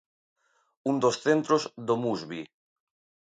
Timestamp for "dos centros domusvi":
1.03-2.41